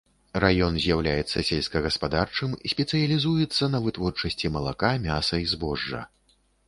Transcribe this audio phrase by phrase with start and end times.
[0.43, 6.01] Раён з'яўляецца сельскагаспадарчым, спецыялізуецца на вытворчасці малака, мяса і збожжа.